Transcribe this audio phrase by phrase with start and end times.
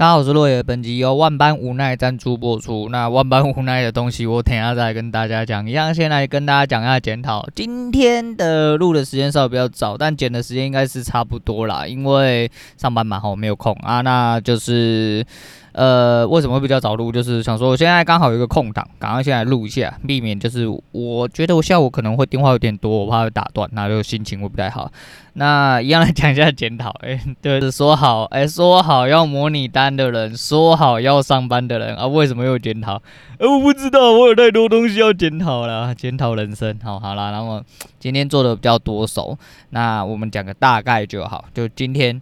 [0.00, 0.62] 大家好，我是落野。
[0.62, 2.88] 本集由万般无奈赞助播出。
[2.88, 5.68] 那万般无奈的东西，我等下再跟大家讲。
[5.68, 7.46] 一样，先来跟大家讲一下检讨。
[7.54, 14.00] 今天的录的时间稍微比较早，但剪的时间应该是差不多啦，因为上班嘛，我，没有空啊。
[14.00, 15.22] 那就是。
[15.72, 17.12] 呃，为什么会比较早录？
[17.12, 24.90] 就是想说，我现在刚好有一个空档，赶快先来录一下，避免就是我觉得我下午可能会电话有点多，我怕会打断，那就心情会不太好。
[25.34, 33.00] 那一样来讲一下检讨，哎，对，说好， 哎，说好要模拟单的人，说好要上班的人啊，为什么又检讨？
[33.38, 36.76] 哎，我不知道，我有太多东西要检讨了，检讨人生。
[36.82, 37.62] 好，好啦，那么
[38.00, 39.38] 今天做的比较多手，
[39.70, 42.20] 那我们讲个大概就好，就今天。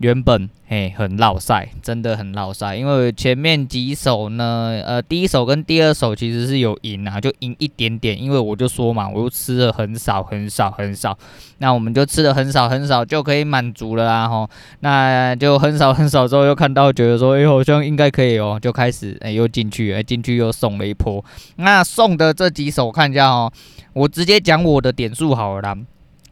[0.00, 11.18] 原本嘿很落赛，真的很落赛，因为前面几手呢，呃，第一手跟第二手其实是有赢啊，就赢一点点，因为我就说嘛，我又吃了很少很少很少，
[11.58, 14.48] 那我们就吃的很少很少就可以满足了啦吼，
[14.80, 21.22] 那就很少很少之后又看到觉得说，哎，好像应该可以哦，就开始哎又进去，哎进去又送了一波，
[21.56, 23.52] 那送的这几手看一下哦，
[23.92, 25.76] 我直接讲我的点数好了啦。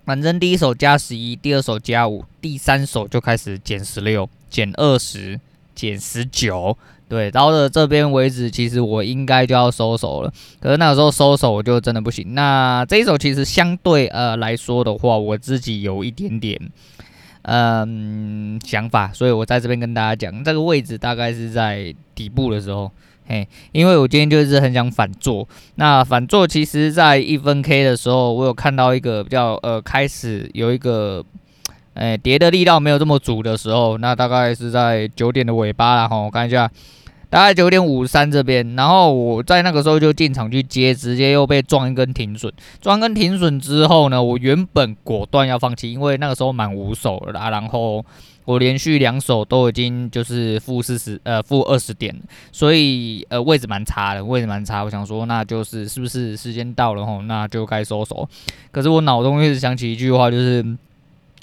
[0.08, 5.38] 反正第一手加十一，第二手加五，第三手就开始减十六、减二十、
[5.74, 6.74] 减十九。
[7.10, 10.32] 对，到了这边为止，其实我应该就要收手了。
[10.60, 12.32] 可是那个时候收手我就真的不行。
[12.32, 16.58] 那这一手其实相对呃来说的话，我自己有一点点
[17.48, 22.90] 嗯想法，所以我在这边跟大家讲，这个位置大概是在底部的时候。
[23.30, 25.46] 嘿，因为我今天就是很想反做。
[25.74, 31.22] 那反做其实，在一分 K 的时候，我有看到一个比较呃，开始有一个，
[31.92, 36.08] 哎，跌的力道没有这么足的时候，那大概是在九点的尾巴了。
[36.08, 36.70] 哈，我看一下，
[37.30, 38.76] 大概九点五三这边。
[38.76, 42.52] 然后我在那个时候就进场去接，直接又被撞一根停损。
[42.80, 48.04] 撞根停损之后呢，我原本果断要放弃，因为那个时候满五手了啦，然后。
[48.48, 52.18] 我连续两手都已经就是负四十呃负二十点，
[52.50, 54.82] 所以呃位置蛮差的，位置蛮差。
[54.82, 58.26] 我想说，那就是是不是时间到了吼，那就该收手。
[58.72, 60.64] 可是我脑中一直想起一句话，就是，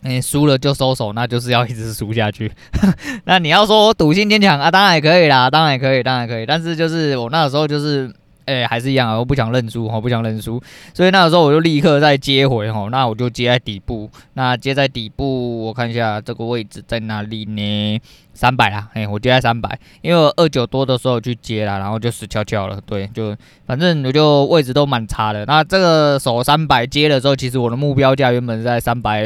[0.06, 2.52] 你输了就收手，那就是要一直输下去。
[3.26, 6.46] 那你要说我赌性坚强啊，当然也可以啦，当然也可以，当然可以。
[6.46, 8.14] 但是就是我那时候就是。
[8.46, 10.62] 哎、还是一样啊，我不想认输，我不想认输，
[10.94, 18.00] 所以那个时候我就立刻再接回吼，那我就接在底部，那接在底部，我看一下这个位置在哪里呢？
[18.34, 23.36] 三百啦，哎、我接在三百，因为二九多的时候去接啦，然后就死翘翘了，对，就
[23.66, 25.46] 反正我就位置都蛮差的。
[25.46, 29.26] 那这个手三百接了之后，其实我的目标价原本是在三百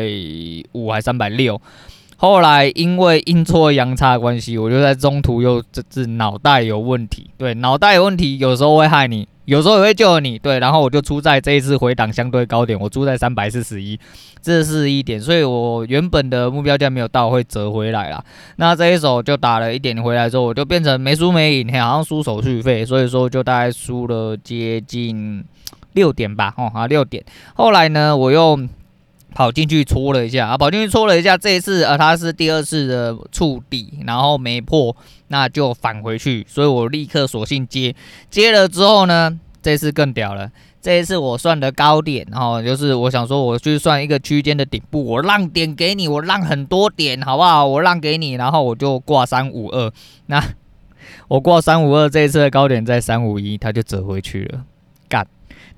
[0.73, 1.59] 五还三百六。
[2.21, 13.97] 后来因为阴错阳差的关系，我就在中途又这这脑袋有问题，对，脑袋有问题，有时候会害你，有时候也会救你，对，然后我就出在这一次回档相对高点，我出在三百四十一，
[14.41, 18.21] 这是一点，所以我原本的目标价没有到，会折回来啦。
[18.57, 25.41] 那这一手就打了一点回来之后，我就变成没输没赢，好像输手续费，所以说就大概输了接近
[25.93, 27.23] 六点吧，哦，好像六点。
[27.53, 28.59] 后来呢，我又。
[29.33, 34.95] 跑进去搓了一下啊，跑进去搓了一下，这一次呃，它是第二次的触底，然后没破，
[35.27, 37.95] 那就返回去，所以我立刻索性接，
[38.29, 40.51] 接了之后呢，这次更屌了，
[40.81, 47.65] 这一次我算的高点，然后就是我想说我去算一个区间的顶部，我让点给你，我让很多点，好不好？
[47.65, 49.91] 我让给你，然后我就挂三五二，
[50.25, 50.43] 那
[51.29, 54.63] 我挂三五二，这一次的高点在三五一，它就折回去了。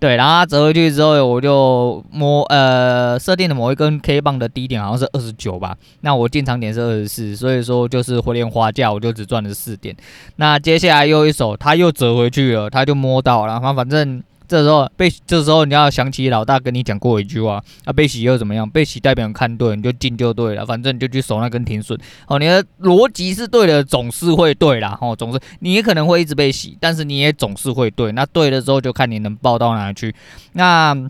[0.01, 9.95] 对，然后它折回去之后，我就摸呃设定的某一根 K 棒的低点好像是二十九吧，那我进场点是二十四，所以说就是回连花价，我就只赚了四点。
[10.38, 14.22] 那接下来又一手，它又折回去了，它就摸到了，然后反正。
[14.51, 18.69] 这时候被，这时候你要想起老大跟你讲过一句话啊，被洗又怎么样？
[18.69, 21.97] 被洗代表看对，你就进就对了，反正你就去守那根停损。
[22.28, 24.97] 哦，你的逻辑是对的，总是会对啦。
[25.00, 28.12] 哦，总是你也可能会一直被洗，但是你也总是会对。
[28.12, 30.13] 那对了之后，就看你能报到哪去。
[30.51, 31.09] 那。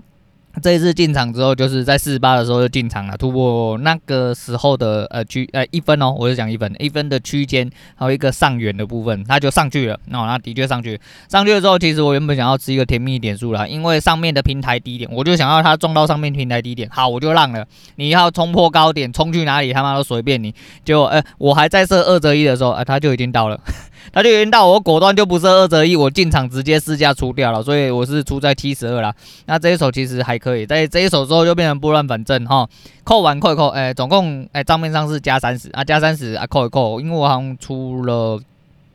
[0.61, 9.97] 这一次进场之后，就是在四十八的时候就进场了，突破那个时候的呃区呃一分哦，我就讲一分一分的区间，还有一个上缘的部分，它就上去了。
[10.07, 10.99] 那、哦、那的确上去，
[11.29, 17.65] 上去了之后，其实我原本想要吃一个甜蜜点数啦，因为上面的平台低点，我就想要它撞到上面平台低点，好，我就让了。
[17.95, 20.53] 你要冲破高点，冲去哪里他妈都随便你。
[20.83, 23.59] 就呃，我还在设二择一的时候，呃，它就已经到了。
[24.11, 29.13] 他就已经到，我果断就不是二择一，我进场直接试价出掉了，所以我是出在七十二啦。
[29.45, 32.67] 那这一手其实还可以，在这一手之后就变成拨乱反正哈，
[33.03, 38.39] 扣完扣一扣，哎、总共哎账、面上是加三十啊，加三十啊，扣一扣，因为我好像出了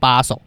[0.01, 0.41] 八手，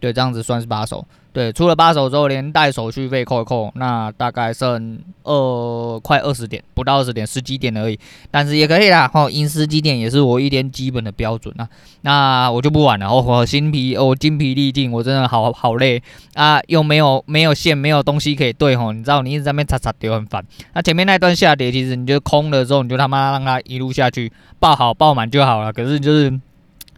[0.00, 1.04] 对，这样子算是八手。
[1.38, 7.96] 对，出了八手之后，连带手续费扣一扣，那大概剩二快二十点，不到二十点，十几点而已。
[8.28, 11.68] 但是也可以啦，吼，赢十几点也是我一天基本的标准啊。
[12.00, 16.02] 那我就不玩了，我我心疲，我精疲力尽，我真的好好累
[16.34, 20.44] 啊，又没有没有线，没有东西可以对吼，你知道，你一直在那边擦擦丢很烦。
[20.74, 25.72] 那前面那段下跌，其实你就空了之后，你就他妈让它一路下去，爆好爆满就好了。
[25.72, 26.40] 可是就是。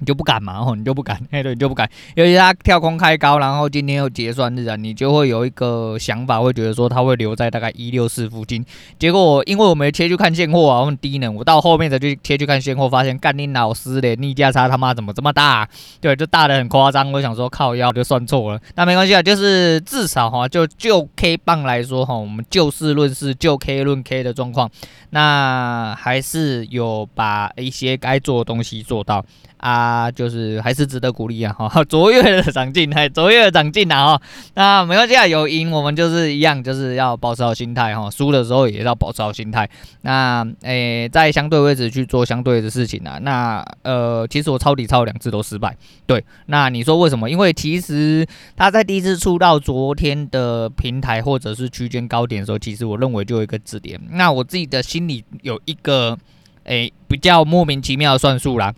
[0.00, 8.64] 你就不敢嘛，吼，你就不敢，哎，对，你就不敢，尤其他跳空开高，然后今天又结算日啊，你就会有一个想法，会觉得说他会留在大概一六四附近。
[8.98, 15.68] 结果因为我没切去看现货啊，我很低能，我到后面才去切去看现货，发现干你老师的逆价差他妈怎么这么大？
[16.00, 17.12] 对，就大的很夸张。
[17.12, 24.70] 我想说靠腰就算错了，那没关系啊，就是至少哈，就就 K 棒来说哈，我们就事论事，就 K 论 K 的状况，
[25.10, 29.22] 那还是有把一些该做的东西做到。
[29.60, 31.52] 啊，就是还是值得鼓励啊！
[31.52, 34.16] 哈， 卓越的长进，还卓越的长进啊！
[34.16, 34.22] 哈，
[34.54, 38.10] 那没关系啊，有赢我们就是一样，就是要保持好心态哈。
[38.10, 39.68] 输的时候也要保持好心态。
[40.00, 43.18] 那诶、在相对位置去做相对的事情啊。
[43.20, 45.76] 那呃，其实我抄底抄两次都失败。
[46.06, 47.28] 对，那你说为什么？
[47.30, 54.00] 因为其实他在第一次出到昨天的平台或者是区间高点的时候，其实我认为就有一个止点。
[54.12, 56.16] 那我自己的心里有一个
[56.64, 58.72] 诶、比较莫名其妙的算数啦。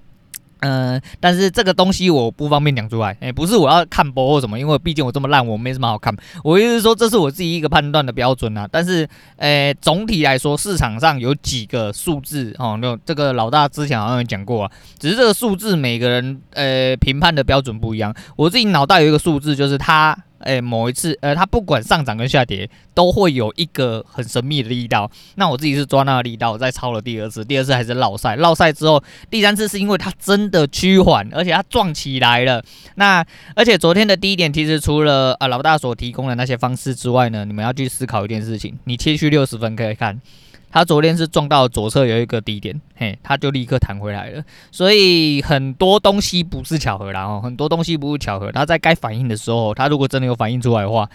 [0.63, 6.15] 嗯、但是这个东西我不方便讲出来，哎，不是我要看播或什么，因为毕竟我这么烂，我没什么好看。
[6.45, 8.69] 我意思是说，这是我自己一个判断的标准啊。
[8.71, 18.15] 但是，呃，总体来说，市场上有几个数字哦，那这个老大之前好像有讲过啊，只是这个数字每个人呃评判的标准不一样。
[18.37, 20.17] 我自己脑袋有一个数字，就是它。
[20.43, 25.11] 哎，某一次，呃，它不管上涨跟下跌，都会有一个很神秘的力道。
[25.37, 32.63] 那我自己是抓那个力道，我再抄了第二次，第二次还是落赛，落赛之后，第三次是因为它真的趋缓，而且它撞起来了。
[32.97, 33.25] 那
[33.55, 40.21] 而且昨天的低点，其实除了啊老大所提供的那些方式之外呢，你们要去思考一件事情，你切去六十分可以看。
[40.73, 44.43] 他昨天是撞到左侧有一个低点，嘿，他就立刻弹回来了。
[44.71, 48.51] 所以很多东西不是巧合然后，很多东西不是巧合。
[48.51, 51.09] 他在该反应的时候，他如果真的有反应出来的话，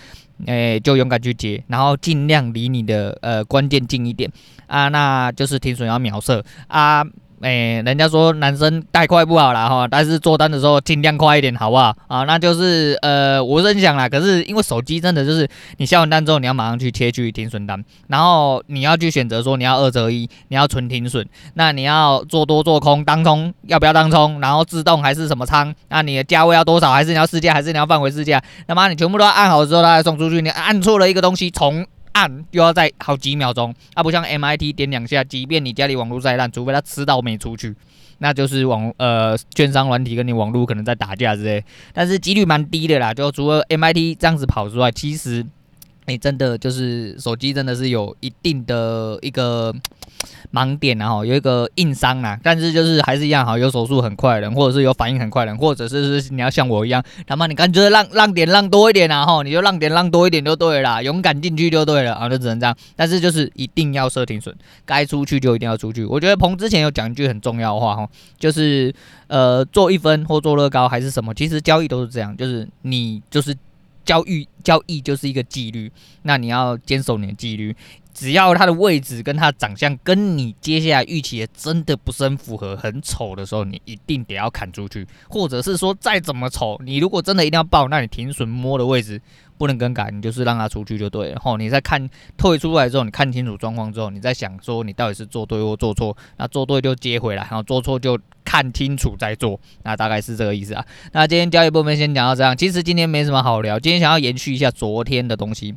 [0.45, 4.31] 诶，就勇敢去接，然后尽量离你的呃关键近一点
[4.67, 7.03] 啊，那就是停损要秒射啊。
[7.41, 12.23] 哎、人家说男生太快不好啦哈，但是做单的时候尽量快一点，好不好啊？
[12.23, 15.47] 那就是呃，我是很想啦，可是因为手机真的就是
[15.77, 25.73] 你下完单之后，你要马上去切去停损单，然后你要去选择说你要二择一，你要纯停损，那你要做多做空，当冲要不要当冲，然后自动还是什么仓？
[25.89, 26.91] 那你的价位要多少？
[26.91, 27.53] 还是你要试价？
[27.53, 28.41] 还是你要放回试价？
[28.67, 30.41] 那么你全部都要按好之后，他再送出去。
[30.41, 31.85] 你按错了一个东西，从
[32.17, 37.75] 按又要在好几秒钟，啊，不像 MIT 点两下，即便你家里网络再烂，除非它吃到没出去，
[38.17, 43.13] 那就是网呃券商软体跟你网络可能在打架之类，但是几率蛮低的啦。
[43.13, 45.45] 就除了 MIT 这样子跑之外，其实
[46.07, 49.73] 你、真的就是手机真的是有一定的一个。
[50.51, 62.75] 盲点然后有一个硬伤啊，但是就是还是一样好，有手速很快的人，或者是有反应很快的人，或者是是你要像我一样，他妈你干脆让让点让多一点然后你就让点让多一点就对了，勇敢进去就对了啊，就只能这样。
[62.95, 64.55] 但是就是一定要设停损，
[64.85, 66.05] 该出去就一定要出去。
[66.05, 68.91] 我觉得彭之前有讲一句很重要的话哈，就是
[69.27, 73.53] 呃做一分或做乐高还是什么，其实交易都是这样，就是你就是
[74.07, 75.91] 交易交易就是一个纪律，
[76.23, 77.75] 那你要坚守你的纪律。
[78.13, 89.21] 只要它的位置跟它长相跟你接下来预期的真的不是很符合，很丑的时候，你一定得要砍出去，或者是说再怎么丑，你如果真的一定要爆，那你停损摸的位置
[89.57, 91.39] 不能更改，你就是让他出去就对了。
[91.39, 100.85] 吼，你在看退出来之后，你看清楚状况之后，你再想说你到底是做对或做错，那做对就接回来，然后做错就看清楚再做，那大概是这个意思啊。
[101.11, 105.75] 那今天交易部分先讲到这样，其实今天没什么好聊，今天想要延续一下昨天的东西。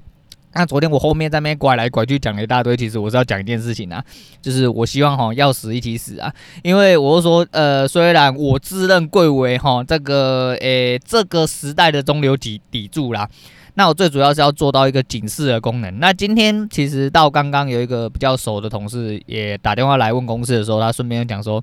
[0.52, 4.04] 那昨天我后面在那边拐来拐去讲了一大堆，其实我是要讲一件事情啊，
[4.42, 6.34] 就是我希望哈要死一起死啊，
[6.64, 13.30] 因为我是说呃，虽然我自认贵为哈这个诶、这个时代的中流砥砥柱啦，
[13.74, 15.98] 那我最主要是要做到一个警示的功能。
[15.98, 21.62] 那今天其实到刚刚有一个比较熟的同事也打电话来问公司的时候，他顺便讲说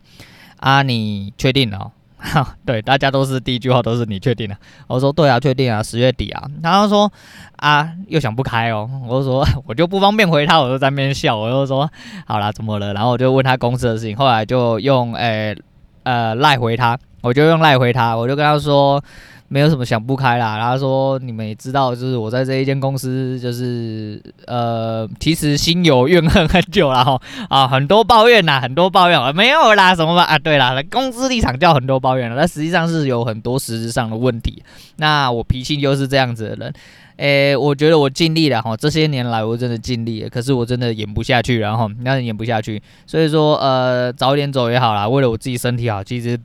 [0.57, 1.91] 啊，你确定了？
[2.19, 4.55] 哈， 对，大家都是第一句话都是你确定了？
[4.87, 6.43] 我说对啊，确定啊，十月底啊。
[6.63, 7.11] 然后说
[7.57, 8.89] 啊，又想不开哦。
[9.07, 11.37] 我就说 我就不方便回他，我就在那边笑。
[11.37, 11.87] 我就说
[12.25, 12.91] 好啦，怎么了？
[12.93, 14.17] 然后我就问他公司的事情。
[14.17, 15.55] 后来就用诶
[16.03, 18.99] 呃赖回他，我就用赖回他，我就跟他说，
[19.49, 20.59] 没有什么想不开啦。
[20.59, 34.61] 他说你们也知道，就是我在这一间公司，就是呃，其实心有怨恨很久了哈啊，很多抱怨呐，很多抱怨，没有啦，什么吧啊，对啦，公司立场叫很多抱怨了，但实际上是有很多实质上的问题。
[34.97, 36.73] 那我脾气就是这样子的人。
[37.17, 46.37] 诶、我觉得我尽力了哈，这些年来我真的尽力了，可是我真的演不下去，然后那演不下去，所以说呃，早点走也好啦，为了我自己身体好，其实。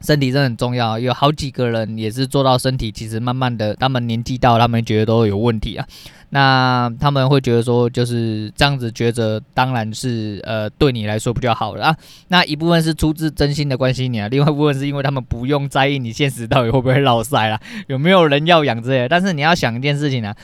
[0.00, 5.86] 身体真的很重要，有好几个人也是做到身体，其实慢慢的，他们年纪到，他们觉得都有问题啊。
[6.30, 11.96] 那他们会觉得说，就是这样子抉择，当然是呃对你来说比较好了啊。
[12.28, 19.08] 那一部分是出自真心的关心你啊，另外一部分是因为他们不用在意你现实到底会不会落赛啦，有没有人要养之类的。
[19.08, 20.36] 但是你要想一件事情啊。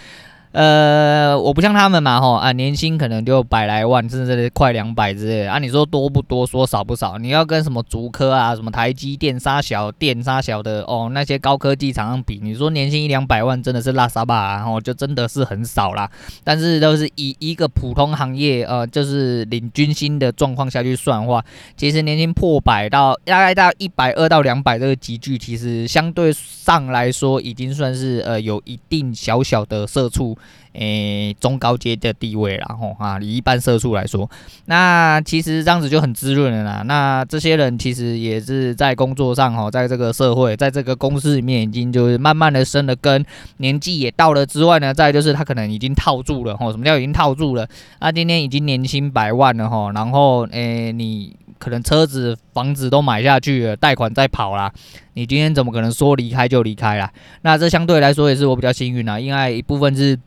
[0.55, 5.59] 呃，我不像他们嘛，吼啊，年薪可能就百来万，甚至快两百之类啊。
[5.59, 6.47] 你说多不多？
[6.47, 7.19] 说少不少。
[7.19, 16.09] 你要跟什么竹科啊、什么台积电、沙小电、沙小的哦，那些高科技厂商比，你说年薪一两百万真的是拉沙巴啊，吼，就真的是很少啦。
[16.45, 21.45] 但是都是以一个普通行业，呃，就是领军薪的状况下去算的话，
[21.77, 30.39] 其实年薪破百到大概到一百二到两百这个级距，其实相对上来说已经算是呃有一定小小的社畜。
[30.73, 34.29] 诶、中高阶的地位，然后啊，以一般社畜来说，
[34.65, 36.83] 那其实这样子就很滋润了啦。
[36.85, 43.25] 那这些人其实也是在工作上哈，在这个社会，在这个公司里面，已经就是慢慢的生了根，
[43.59, 46.73] 年纪也到了之外呢，再就是他可能已经套住了哈。
[46.73, 47.65] 什么叫已经套住了？
[48.01, 54.73] 他今天已经年薪百万了哈，然后诶、你可能车子、房子都买下去了，贷款在跑啦。
[55.13, 57.09] 你今天怎么可能说离开就离开啦？
[57.43, 60.19] 那这相对来说也是我比较幸运啦，因为一部分是。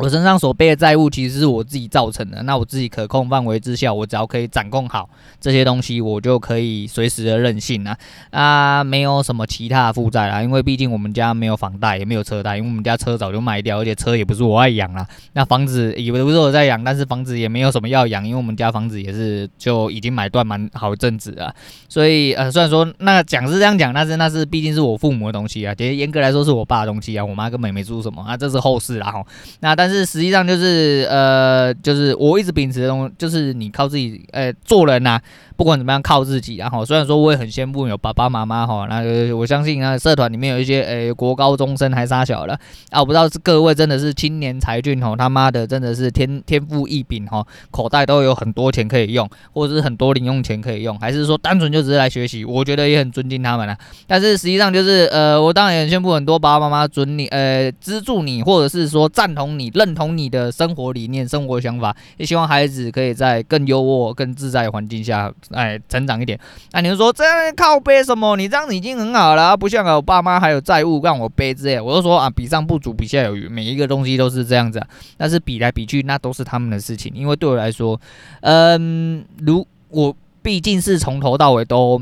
[0.00, 7.96] 我身上所背的债务其实是我自己造成的，那我自己可控范围之下，我只要可以掌控好这些东西，我就可以随时的任性啊
[8.30, 15.06] 啊，没有什么其他的负债啦，因为毕竟我们家没有房贷，也没有车贷，因为我们家车早就卖掉，而且车也不是我爱养啦。
[15.34, 21.54] 那房子也不是我在养，但是房子也没有什么要养，因为我们家房子也是就已经买断蛮好一阵子了，
[21.90, 29.26] 所以呃，虽然说那讲是这样讲，但是那是毕竟是我父母的东西啊，其实严格来说是我爸的东西啊，我妈根本也没做什么啊，这是后事啦吼。
[29.60, 30.06] 那但是。
[30.06, 35.20] 实际上就是呃，就是我一直秉持的东西，就是你靠自己，呃、做人呐、
[35.60, 36.56] 不管怎么样，靠自己。
[36.56, 52.42] 然后虽然说我也很羡慕有爸爸妈妈哈，那个我相信啊，社团里面有一些诶、国高中生还差小了啊，我不知道是各位真的是青年才俊吼，他妈的真的是天天赋异禀哈，口袋都有很多钱可以用，或者是很多零用钱可以用，还是说单纯就只是来学习？
[52.42, 53.76] 我觉得也很尊敬他们了。
[54.06, 65.30] 但是实际上就是呃，我当然也很羡慕很多爸爸妈妈准你呃资助你，或者是说赞同你、认同你的生活理念、生活想法，也希望孩子可以在更优渥、更自在环境下。
[65.50, 66.38] 哎，成长一点。
[66.72, 68.36] 那、你就说这样靠背什么？
[68.36, 71.80] 你这样子已经很好了，不像我爸妈还有债务让我背之类。
[71.80, 74.80] 我就说啊，比上不足，比下有余，每一个东西都是这样子，
[75.16, 77.12] 但是比来比去，那都是他们的事情。
[77.14, 78.00] 因为对我来说，
[78.40, 82.00] 嗯，如我毕竟是从头到尾都。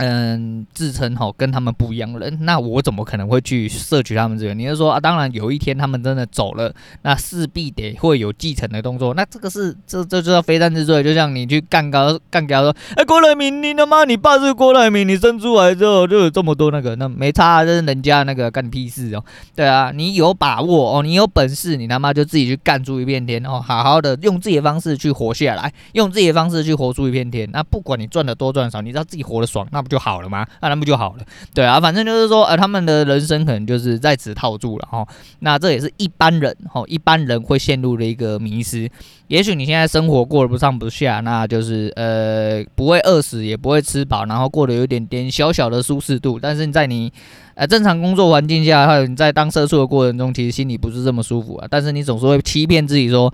[0.00, 4.54] 嗯，自称吼跟他们不一样的人，那我怎么可能会去摄取他们这个？
[4.54, 9.12] 你就说啊，当然有一天他们真的走了，那势必得会有继承的动作。
[9.12, 19.22] 那这个是这这就叫非战之罪，就像你去干高干高说，哎、郭台铭，你他妈你爸是郭台铭，你生出来之后就有这么多那个，那没差、啊，这是人家那个干屁事哦。
[19.54, 27.46] 对啊，你有把握哦，你有本事，你他妈就自己去干出一片天哦，好好的用自己的方式去活下来，用自己的方式去活出一片天。
[27.52, 29.89] 那不管你赚的多赚少，你知道自己活得爽，那不。
[29.90, 30.46] 就好了吗？
[30.62, 31.24] 那那不就好了？
[31.52, 35.06] 对啊，反正就是说，呃，他们的人生可能就是在此套住了哈。
[35.40, 38.88] 那这也是一般人哈，一般人会陷入的一个迷失。
[39.26, 46.38] 也许你现在生活过得不上不下，那就是呃不会饿死，也不会吃饱，然后过得有点点小小的舒适度。
[46.40, 47.12] 但是在你
[47.54, 51.66] 呃正常工作环境下，还有你在当社畜的过程中，其实心里不是这么舒服啊。
[51.68, 53.32] 但是你总是会欺骗自己说。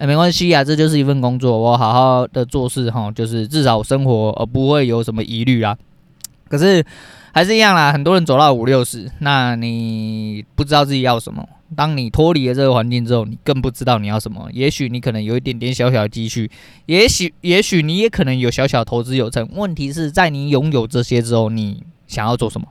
[0.00, 5.76] 哎，没关系啊，这就是一份工作，我好好的做事哈，就是至少生活呃不会有什么疑虑啊。
[6.48, 6.84] 可是
[7.32, 11.46] 还是一样啦，很多人走到五六十，那你不知道自己要什么。
[11.76, 14.48] 当你脱离了这个环境之后，你更不知道你要什么。
[14.52, 16.50] 也许你可能有一点点小小的积蓄，
[16.86, 19.46] 也许也许你也可能有小小投资有成。
[19.52, 22.66] 问题是在你拥有这些之后，你想要做什么？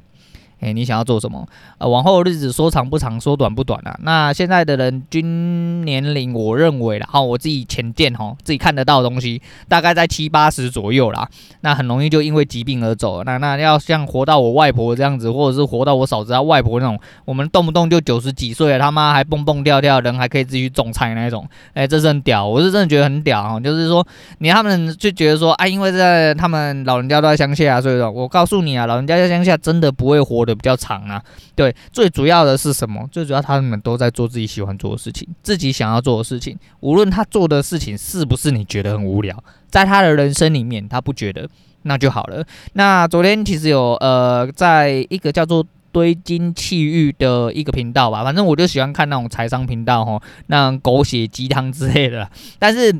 [0.60, 1.48] 诶，你想要做什么？
[1.78, 3.96] 呃，往后日子说长不长，说短不短啊。
[4.02, 11.30] 那现在的人均年龄，我认为啦，哈，我自己浅见哈，自己看得到的东西，大概在七八十左右啦。
[11.62, 13.24] 那很容易就因为疾病而走。
[13.24, 21.48] 那那要像活到我外婆这样子，或者是活到我嫂子她外婆那种，我们动不动就九十几岁了，他妈还蹦蹦跳跳，人还可以自己种菜那种。
[21.76, 23.60] 诶，这是很屌，我是真的觉得很屌哈。
[23.60, 24.06] 就是说，
[24.40, 31.22] 你他们就觉得说，啊，因为在他们老人家都在乡下啊，所以说，我告诉你啊，老人家在乡下真的不会活的比较长啊。
[31.56, 33.08] 对，最主要的是什么？
[33.12, 41.48] 最主要他们都在做自己喜欢做的事情，自己想要做的事情，无论他做的事情是不是你觉得很无聊，在他的人生里面他不觉得，
[41.84, 42.44] 那就好了。
[42.74, 45.64] 那昨天其实有呃，在一个叫做。
[45.90, 52.94] 堆金气玉的一个频道吧，反正我就喜欢看那种财商频道吼，那狗血鸡汤之类的，但是。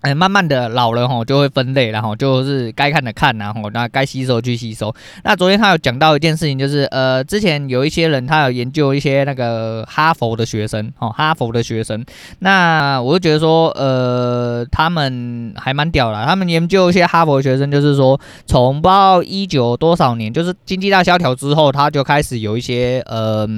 [0.00, 4.94] 哎，慢慢的老了吼，就会分类，然后就是该看的看，然后那该吸收去吸收。
[5.24, 12.04] 那昨天他有讲到一件事情，就是呃，之前有一些人他有研究一些那个哈佛的学生，哦，哈佛的学生，
[12.38, 23.48] 那我就觉得说，呃，他们还蛮屌的，他们研究一些哈佛学生，就是说从不知道一九多少年，就是经济大萧条之后，他就开始有一些呃，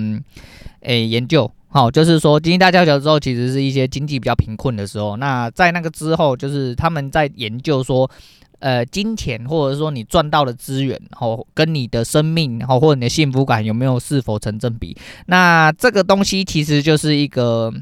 [0.82, 1.50] 哎，研究。
[1.72, 5.16] 好，就是说经济大萧条之后，其实是一些经济比较贫困的时候。
[5.16, 8.10] 那在那个之后，就是他们在研究说，
[8.58, 14.96] 呃，金钱或者说你赚到的资源，然后，跟你的生命，然后，或者你的幸福感有没有是否成正比？
[15.26, 17.72] 那这个东西其实就是一个。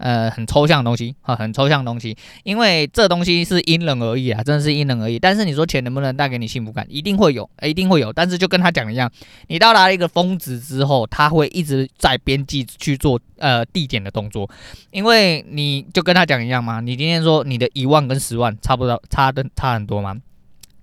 [0.00, 5.18] 呃，很抽象的东西，哈，很抽象的东西，因为这东西是因人而异啊，真的是因人而异。
[5.18, 8.10] 但是你说钱能不能带给你幸福感，一定会有，一定会有。
[8.10, 9.12] 但是就跟他讲一样，
[9.48, 14.50] 你到达一个峰值之后，他会一直在边际去做呃递减的动作，
[14.90, 20.16] 因为你就跟他讲一样嘛，你今天说你的一万跟十万差不多，差的差很多吗？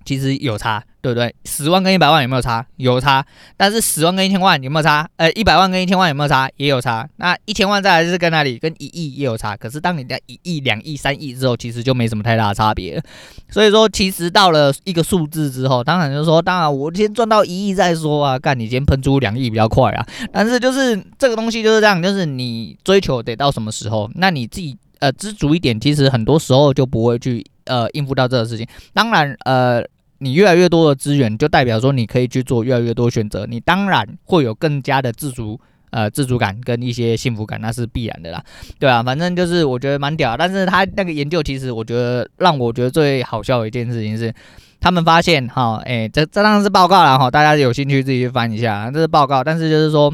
[0.08, 1.36] 其实有差，对不对？
[1.44, 2.66] 十万跟一百万有没有差？
[2.78, 3.26] 有差。
[3.58, 5.06] 但是十万跟一千万有没有差？
[5.18, 6.50] 呃，一百万跟一千万有没有差？
[6.56, 7.06] 也有差。
[7.18, 8.58] 那一千万再来是跟哪里？
[8.58, 9.58] 跟一亿也有差。
[9.58, 13.04] 可是当你的一亿、两亿、三亿之后，其实就没什么太大的差别。
[13.50, 18.40] 所以说，其实到了一个数字之后，当然就是说，当然我先赚到一亿再说啊。
[18.40, 20.08] 干，你先喷出两亿比较快啊。
[20.32, 28.66] 但是就是这个东西就是这样，就是你追求得到什么时候，那你自己呃知足一点，其实很多时候就不会去呃应付到这个事情。
[28.94, 29.84] 当然呃。
[30.20, 35.60] 你越来越多的资源，就代表说你可以去做越来越多选择，你当然会有更加的自主，
[35.92, 38.44] 呃，自主感跟一些幸福感，那是必然的啦，
[38.80, 44.34] 对啊，反正就是我觉得蛮屌，但是他那个研究其实我觉得让我觉得最好笑的一件事情是，
[44.80, 50.12] 他们发现哈，哎、欸，这这当然是报告了哈，大家有兴趣自己去翻一下，这是报告，但是就是说，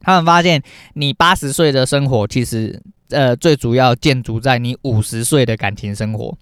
[0.00, 0.62] 他们发现
[0.94, 6.36] 你八十岁的生活其实呃最主要建筑在你五十岁的感情生活。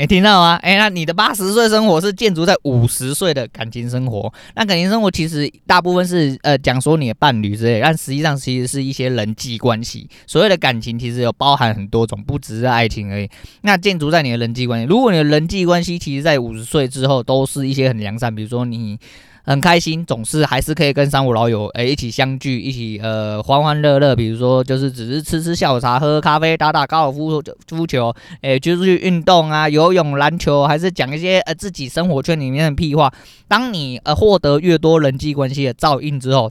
[0.00, 0.58] 哎，听到吗？
[0.62, 4.32] 哎，那你的八十岁生活是建筑在五十岁的感情生活。
[4.54, 10.08] 那感情生活其实大部分是呃讲说你的伴侣之类，但实际上其实是一些人际关系。
[10.26, 13.28] 所谓的感情其实有包含很多种，不只是爱情而已。
[13.60, 18.98] 那建筑在你的人际关系，如果你的人际关系其实在五十岁之后都是一些很良善，比如说你。
[19.44, 24.14] 很开心，总是还是可以跟三五老友诶一起相聚，一起呃欢欢乐乐。
[24.14, 33.12] 比如说，就是只是吃吃下午茶，喝喝咖啡，打打高尔夫夫球，诶，就是去运动啊，游泳、篮球，还是讲一些呃自己生活圈里面的屁话。
[33.48, 36.50] 当你呃获得越多人际关系的照应之后，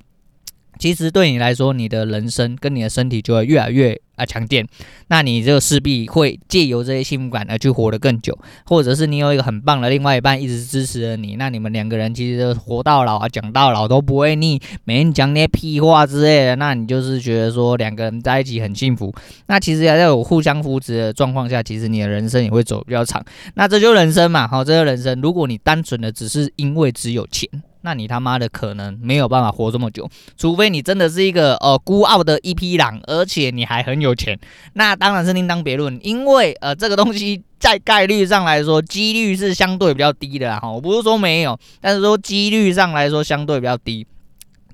[0.77, 4.67] 其实对你来说，你的人生跟你的身体就会越来越啊强健。
[5.07, 19.11] 那你就势必会借由这些幸福感而去活得更久，或者是你有一个很棒的另外一半一直支持着你，那你们两个人其实活到老啊，讲到老都不会腻，每天讲那些屁话之类的，那你就是觉得说两个人在一起很幸福。
[19.47, 23.23] 那其实还在有互相扶持的状况下，其实你的人生也会走比较长。
[23.55, 25.19] 那这就人生嘛，好，这就人生。
[25.21, 27.49] 如果你单纯的只是因为只有钱。
[27.81, 34.37] 那你他妈的可能没有办法活这么久，除非你真的是一个呃孤傲的一匹狼，而且你还很有钱，
[34.73, 35.99] 那当然是另当别论。
[36.03, 40.69] 因为呃这个东西在概率上来说，几率是相对比较低的哈。
[40.69, 44.05] 我不是说没有，但是说几率上来说相对比较低。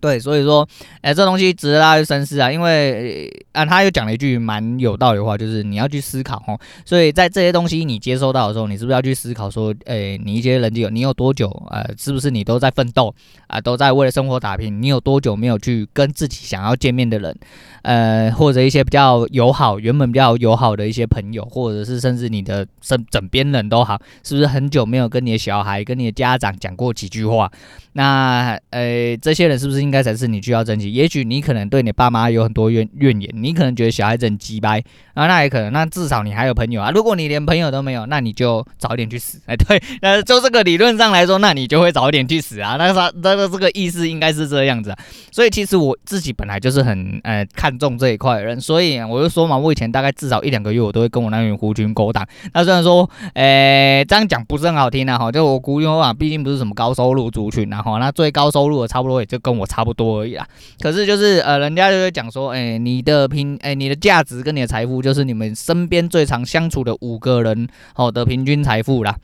[0.05, 0.67] 对，所以说，
[1.01, 6.55] 哎，这东西值得大家去深思啊，因为啊，他又讲了一句蛮有道理的话，就是你要去思考哦。
[6.85, 13.11] 所以在这些东西你接收到的时候，你是不是要去思考说，哎，你一些人际，你有多久，呃，是不是你都在奋斗
[13.47, 14.79] 啊，都在为了生活打拼？
[14.79, 17.35] 你有多久没有去跟自己想要见面的人，
[17.81, 27.51] 呃，或者一些比较友好、原本比较友好的一些朋友，或者是甚至你的身枕边人都好，是不是很久没有跟你的小孩、跟你的家长讲过几句话？
[27.97, 30.05] 那，呃，这些人是不是应该该？
[30.05, 30.93] 才是你需要珍惜。
[30.93, 34.79] 也许你可能对你爸妈有很多怨怨言，你可能觉得小孩子很鸡掰
[35.15, 35.73] 啊，那也可能。
[35.73, 36.91] 那至少你还有朋友啊。
[36.91, 39.41] 如果你连朋友都没有，那你就早点去死。
[39.47, 42.75] 哎， 对，呃，就这个理论上来说，那你就会早点去死啊。
[42.77, 44.97] 那他那个这个意思应该是这样子啊。
[45.31, 52.27] 所以其实我自己本来就是很呃看重这一块的人，所以我就说嘛，我以前大概至少一两个月，我都会跟我那群狐群狗党。
[52.53, 60.45] 那虽然说，诶，这样讲不是很好听啊，哈，就我狐群狗党毕竟不是什么高收入族群啊，哈，那最高收入的差不多也就跟我差不多而已啦。
[60.81, 69.15] 可是就是呃，人家就会讲说，哎、你的平，哎、你的价值跟你的财富，就是你们身边最常相处的五个人，好的平均财富啦。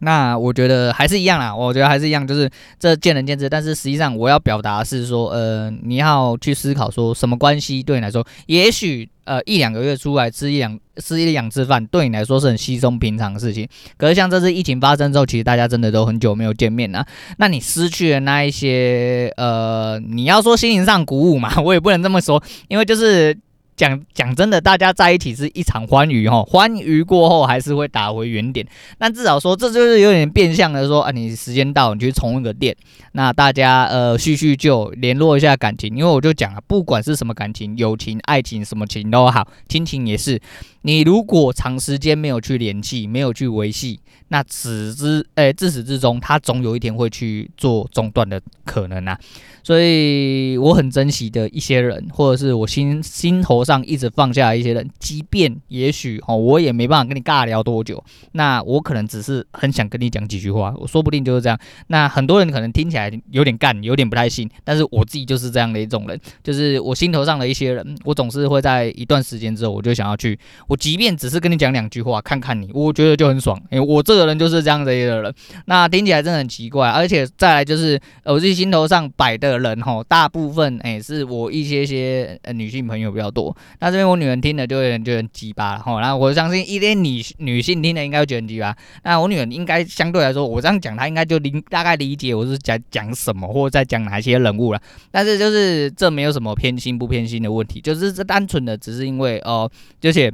[0.00, 3.48] 那我觉得还是一样啦，我觉得还是一样，就是这见仁见智。
[3.48, 13.68] 但是实际上我要表达是说，呃，你要去思考说什么关系对你来说，也许呃一两个月出来吃一两吃一两次饭，对你来说是很稀松平常的事情。
[13.96, 17.04] 可是像这次疫情发生之后，其实大家真的都很久没有见面了，
[17.38, 23.36] 那你失去了那一些呃，你要说心灵上鼓舞嘛，我也不能这么说，因为就是。
[23.78, 28.66] 讲讲真的，大家在一起是一场欢愉哈，欢愉过后还是会打回原点。
[28.98, 32.76] 但至少说，这就是有点变相的说啊，你时间到，你去充一个电，
[33.12, 35.96] 那大家呃叙叙旧，联络一下感情。
[35.96, 40.40] 因为我就讲了，不管是什么感情，友情、爱情，什么情都好，亲情也是。
[40.82, 49.18] 你如果长时间没有去联系，没有去维系，那此之诶、欸，自始至终，他总有一天会去做中断的可能啊。
[49.62, 58.02] 所以我很珍惜的一些人，或者是我心心头上一直放下一些人，即便也许哦，我也没办法跟你尬聊多久，
[58.32, 61.58] 那我可能只是很想跟你讲几句话，我说不定就是这样。
[61.88, 70.38] 那很多人可能听起来有点干，有点不太信，但是我自己就是这样的一种人，就是我心头上的一些人，我总是会在一段时间之后，我就想要去。
[70.66, 73.60] 我即便只是跟你讲两句话，看看你，我觉得就很爽。
[73.70, 75.34] 因为我这个人就是这样的一个人。
[75.66, 83.54] 那听起来真的很奇怪，而且再来就是，我自己心头上摆的人吼，大部分哎、是我一些些呃女性朋友比较多。
[83.80, 86.00] 那这边我女人听了就有点就很鸡巴了吼。
[86.00, 88.76] 然后我相信一点女女性听了应该会觉得很鸡巴。
[89.04, 94.80] 那我女人应该相对来说，我这样讲她应该就理大概理解我是在讲什么，或者在讲哪些人物了。
[95.10, 100.32] 但是就是这没有什么偏心不偏心的问题，就是这单纯的只是因为哦，就是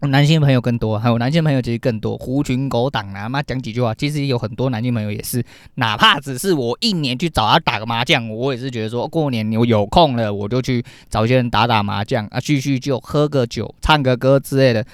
[0.00, 5.42] 男性朋友更多，还有男性朋友其实更多，狐群狗党啊，妈讲几句话，其实有很多男性朋友也是，
[5.76, 14.84] 哪怕只是我一年去找他打个麻将，我也是觉得说过年我有空了，我就去找一些人打打麻将啊，叙叙旧，喝个酒，唱个歌之类的。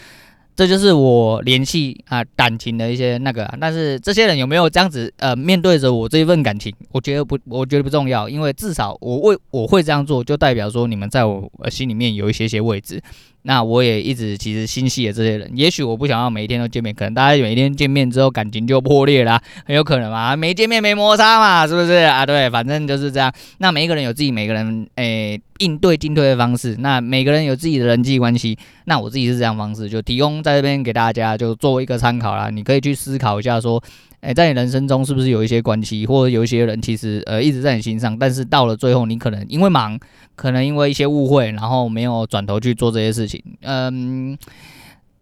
[0.55, 13.03] 这就是我联系啊感情的一些那个，但是这些人有没有这样子呃面对着我这一份感情，我觉得不，我觉得不重要，因为至少我为我会这样做，就代表说你们在我心里面有一些些位置。
[13.43, 22.25] 那我也一直其实心系的这些人，也许我不想要每一天都见面，可能大家每一天见面之后感情就破裂啦，很有可能嘛，没见面没摩擦嘛，是不是啊？
[22.25, 23.33] 对，反正就是这样。
[23.59, 33.83] 那每一个人有自己每个人诶应对进退的方式，那每个人有自己的人际关系，那我自己是这样方式，就提供在这边给大家，就作为一个参考啦，你可以去思考一下说。
[34.23, 39.99] 诶，在你人生中是不是有一些关系，或者有一些人其实呃一直在你心上，但是到了最后，你可能因为忙，
[40.35, 44.37] 可能因为一些误会，然后没有转头去做这些事情，嗯。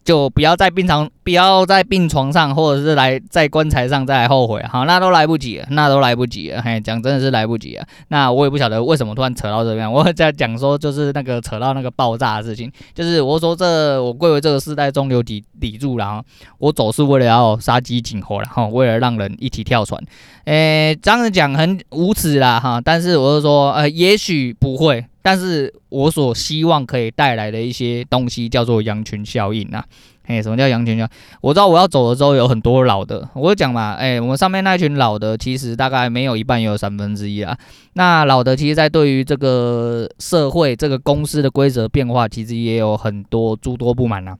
[0.03, 7.87] 就不要在平常，不要在病床上，或者是来在棺材上再来后悔，好，那都来不及了，那都来不及了，嘿，讲真的是来不及了。
[8.09, 16.21] 那我也不晓得为什么突然扯到这边，我在讲说就是那个扯到那个爆炸的事情，就是我说这我贵为这个世代中流砥砥柱，然后
[16.59, 20.03] 我走是为了要杀鸡儆猴，然后为了让人一起跳船，
[20.47, 25.07] 诶、这样子讲很无耻啦，哈，但是我是说，呃，也许不会。
[25.23, 29.85] 但是我所希望可以带来的一些东西叫做羊群效应啊，
[30.27, 31.11] 哎，什么叫羊群效应？
[31.41, 37.57] 我知道我要走的时候有很多老的，我讲嘛，哎，我们上面那群老的其实大概没有一半，也有三分之一啊。
[37.95, 44.37] 那老的其实，在对于这个社会、这个公司的规则变化，其实也有很多诸多不满啊。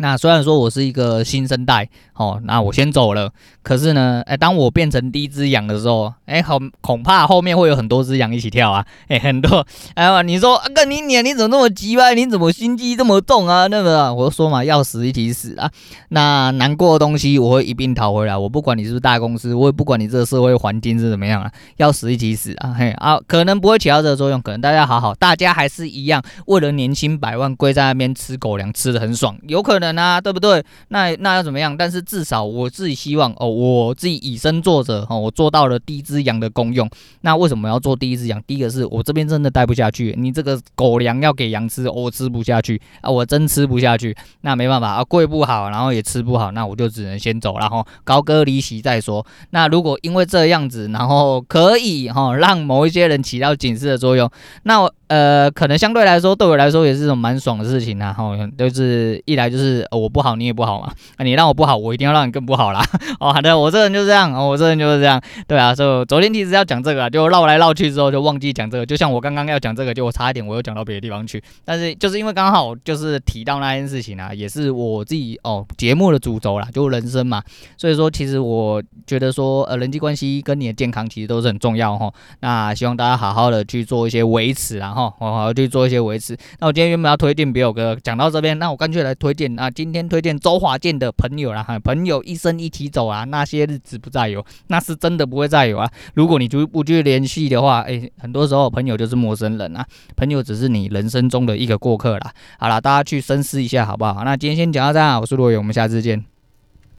[0.00, 3.30] 那虽然说我是一个新生代，哦，那我先走了。
[3.62, 12.14] 可是呢，哎，当我变成第一只羊的时候，哎，好，恐怕后面会有很多只羊一起跳啊，哎，很多，哎，你说，哥，你你你怎么那么急歪？
[12.14, 13.66] 你怎么心机这么重啊？
[13.66, 15.70] 那个，我就说嘛，要死一起死啊。
[16.08, 30.64] 那难过的东西我会一并讨回来，我不管你是不是大公司，我也不管你这个社会环境是怎么样啊，要死一起死啊，嘿啊，可能不会起到这个作用，可能大家好好，大家还是一样，为了年薪百万，跪在那边吃狗粮，吃的很爽，有可能啊，对不对？
[30.88, 31.76] 那那要怎么样？
[31.76, 33.48] 但是至少我自己希望哦。
[33.60, 36.88] 我自己以身作则哈，我做到了第一只羊的功用。
[37.22, 38.40] 那为什么要做第一只羊？
[38.46, 44.16] 第一个是我这边真的待不下去，你这个狗粮要给羊吃，我吃不下去啊，我真吃不下去。
[44.42, 49.24] 那没办法啊，跪不好，然后也吃不好，那我就只能先走，然后高歌离席再说。
[49.50, 54.30] 那如果因为这样子，然后可以哈让某一些人起到警示的作用，
[54.62, 54.94] 那我。
[55.10, 58.14] 呃，可能相对来说，对我来说也是一种蛮爽的事情呐。
[58.16, 60.92] 吼，就是一来就是我不好，你也不好嘛。
[61.18, 62.82] 那你让我不好，我一定要让你更不好啦。
[63.20, 65.20] 哦，好的，我这人就是这样，哦，我这人就是这样。
[65.46, 68.86] 对啊，所以昨天其实要讲这个，就绕来绕去之后就忘记讲这个。
[68.86, 71.42] 就像我刚刚要讲这个，就我差一点我又讲到别的地方去。
[71.64, 77.42] 但是就是因为刚好就是提到那件事情啊，也是我自己哦节目的主轴啦，就人生嘛。
[77.76, 82.12] 所以说，其实我觉得说，呃，人际关系跟你的健康其实都是很重要哈。
[82.40, 85.00] 那希望大家好好的去做一些维持，然后。
[85.00, 86.36] 哈，我要去做一些维持。
[86.58, 95.86] 那我今天原本要推荐别友哥，讲到这边，那我干脆来推荐那，今天推荐周华健的朋友啦，哈，朋友一生一起走啊，那些日子不再有，那是真的不会再有啊。
[96.14, 99.84] 如果你就不去联系的话，哎、很多时候朋友就是陌生人啊，
[100.16, 102.32] 朋友只是你人生中的一个过客啦。
[102.58, 104.24] 好啦，大家去深思一下好不好？
[104.24, 106.24] 那今天先讲到这样，我是罗伟，我们下次见。